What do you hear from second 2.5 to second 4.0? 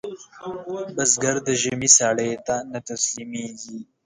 نه تسلېږي